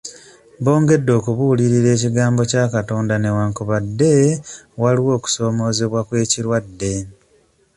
Bongedde 0.63 1.11
okubuulira 1.19 1.89
ekigambo 1.95 2.41
kya 2.51 2.63
Katonda 2.73 3.13
newankubadde 3.17 4.11
waliwo 4.81 5.11
okusoomozebwa 5.17 5.99
kw'ekirwadde. 6.07 6.93